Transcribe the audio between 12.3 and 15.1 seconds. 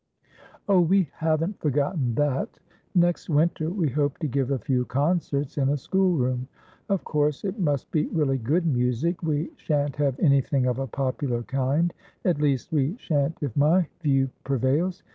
least, we shan't if my view prevails.